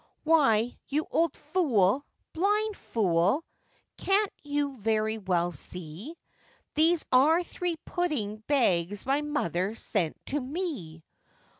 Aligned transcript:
'Why, 0.23 0.79
you 0.87 1.05
old 1.11 1.37
fool! 1.37 2.03
blind 2.33 2.75
fool! 2.75 3.43
can't 3.97 4.33
you 4.41 4.75
very 4.77 5.19
well 5.19 5.51
see, 5.51 6.15
These 6.73 7.05
are 7.11 7.43
three 7.43 7.75
pudding 7.85 8.37
bags 8.47 9.05
my 9.05 9.21
mother 9.21 9.75
sent 9.75 10.17
to 10.25 10.41
me? 10.41 11.03